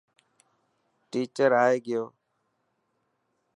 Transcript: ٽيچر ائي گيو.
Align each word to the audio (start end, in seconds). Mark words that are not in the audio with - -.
ٽيچر 1.09 1.51
ائي 1.61 1.77
گيو. 1.85 2.03